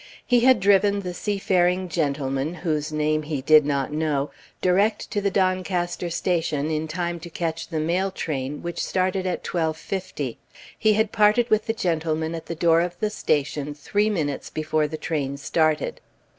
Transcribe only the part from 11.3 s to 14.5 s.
with the gentleman at the door of the station three minutes